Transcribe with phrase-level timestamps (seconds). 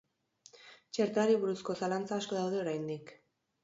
[0.97, 3.19] Txertoari buruzko zalantza asko daude oraindik.